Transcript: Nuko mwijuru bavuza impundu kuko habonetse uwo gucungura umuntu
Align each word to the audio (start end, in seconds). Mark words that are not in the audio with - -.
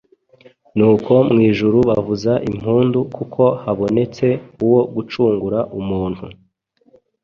Nuko 0.77 1.13
mwijuru 1.31 1.77
bavuza 1.89 2.33
impundu 2.49 2.99
kuko 3.15 3.43
habonetse 3.63 4.27
uwo 4.65 4.81
gucungura 4.95 5.59
umuntu 5.79 6.25